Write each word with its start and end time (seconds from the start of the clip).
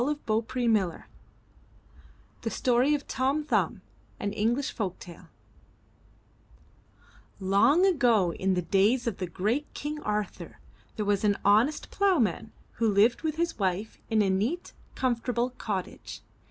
261 0.01 0.73
MY 0.73 0.79
BOOK 0.81 0.91
HOUSE 0.95 1.03
THE 2.41 2.49
STORY 2.49 2.95
OF 2.95 3.07
TOM 3.07 3.43
THUMB 3.43 3.81
An 4.19 4.33
English 4.33 4.71
Folk 4.71 4.97
Tale 4.97 5.27
Long 7.39 7.85
ago 7.85 8.33
in 8.33 8.55
the 8.55 8.63
days 8.63 9.05
of 9.05 9.17
the 9.17 9.27
great 9.27 9.71
King 9.75 10.01
Arthur, 10.01 10.57
there 10.95 11.05
was 11.05 11.23
an 11.23 11.37
honest 11.45 11.91
plough 11.91 12.17
man 12.17 12.51
who 12.77 12.89
lived 12.89 13.21
with 13.21 13.35
his 13.35 13.59
wife 13.59 13.99
in 14.09 14.23
a 14.23 14.29
neat, 14.31 14.73
comfortable 14.95 15.51
cottage. 15.51 16.21